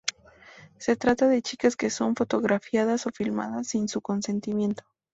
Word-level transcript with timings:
Se 0.79 0.95
trata 0.95 1.27
de 1.27 1.43
chicas 1.43 1.75
que 1.75 1.91
son 1.91 2.15
fotografiadas 2.15 3.05
o 3.05 3.11
filmadas 3.11 3.67
sin 3.67 3.87
su 3.87 4.01
consentimiento. 4.01 4.83